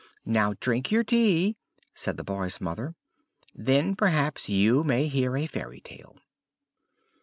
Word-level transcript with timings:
"Now 0.25 0.55
drink 0.59 0.89
your 0.91 1.03
tea," 1.03 1.57
said 1.93 2.17
the 2.17 2.23
boy's 2.23 2.59
mother; 2.59 2.95
"then, 3.53 3.95
perhaps, 3.95 4.49
you 4.49 4.83
may 4.83 5.07
hear 5.07 5.37
a 5.37 5.45
fairy 5.45 5.79
tale." 5.79 6.17